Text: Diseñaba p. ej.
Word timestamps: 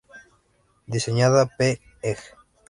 Diseñaba 0.87 1.45
p. 1.57 1.79
ej. 2.01 2.17